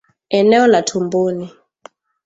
eneo 0.29 0.67
la 0.67 0.81
tumboni 0.81 1.51